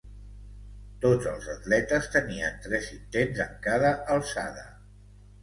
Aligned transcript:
Tots 1.03 1.27
els 1.31 1.49
atletes 1.55 2.07
tenien 2.15 2.57
tres 2.65 2.89
intents 2.97 3.45
en 3.47 3.53
cada 3.69 3.93
alçada. 4.17 4.67